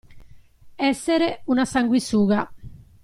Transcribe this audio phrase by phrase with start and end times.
[0.87, 2.51] Essere una sanguisuga.